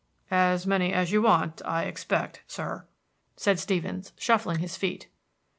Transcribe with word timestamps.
"As 0.31 0.65
many 0.65 0.91
as 0.93 1.11
you 1.11 1.21
want, 1.21 1.61
I 1.63 1.83
expect, 1.83 2.41
sir," 2.47 2.87
said 3.37 3.59
Stevens, 3.59 4.13
shuffling 4.17 4.57
his 4.57 4.75
feet. 4.75 5.09